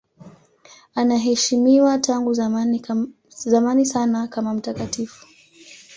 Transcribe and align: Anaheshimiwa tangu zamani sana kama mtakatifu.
Anaheshimiwa 0.95 1.97
tangu 1.97 2.33
zamani 3.39 3.85
sana 3.85 4.27
kama 4.27 4.53
mtakatifu. 4.53 5.25